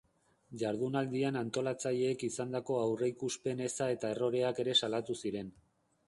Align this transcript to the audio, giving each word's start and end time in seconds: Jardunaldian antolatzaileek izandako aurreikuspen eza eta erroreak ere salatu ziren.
Jardunaldian 0.59 1.35
antolatzaileek 1.41 2.23
izandako 2.27 2.77
aurreikuspen 2.85 3.61
eza 3.67 3.89
eta 3.97 4.11
erroreak 4.15 4.63
ere 4.65 4.75
salatu 4.81 5.17
ziren. 5.25 5.53